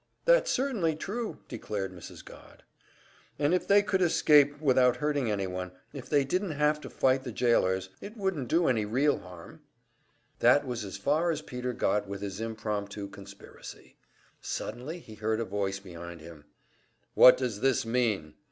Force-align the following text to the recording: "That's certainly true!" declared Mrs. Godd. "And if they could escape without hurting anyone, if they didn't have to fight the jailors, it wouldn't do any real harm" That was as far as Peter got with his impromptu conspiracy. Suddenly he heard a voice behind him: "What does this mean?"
"That's 0.25 0.49
certainly 0.49 0.95
true!" 0.95 1.37
declared 1.47 1.91
Mrs. 1.93 2.25
Godd. 2.25 2.63
"And 3.37 3.53
if 3.53 3.67
they 3.67 3.83
could 3.83 4.01
escape 4.01 4.59
without 4.59 4.95
hurting 4.95 5.29
anyone, 5.29 5.73
if 5.93 6.09
they 6.09 6.23
didn't 6.25 6.53
have 6.53 6.81
to 6.81 6.89
fight 6.89 7.23
the 7.23 7.31
jailors, 7.31 7.89
it 8.01 8.17
wouldn't 8.17 8.47
do 8.47 8.67
any 8.67 8.83
real 8.83 9.19
harm" 9.19 9.61
That 10.39 10.65
was 10.65 10.83
as 10.83 10.97
far 10.97 11.29
as 11.29 11.43
Peter 11.43 11.71
got 11.73 12.07
with 12.07 12.21
his 12.21 12.41
impromptu 12.41 13.09
conspiracy. 13.09 13.95
Suddenly 14.41 14.97
he 15.01 15.13
heard 15.13 15.39
a 15.39 15.45
voice 15.45 15.77
behind 15.79 16.19
him: 16.19 16.45
"What 17.13 17.37
does 17.37 17.59
this 17.59 17.85
mean?" 17.85 18.33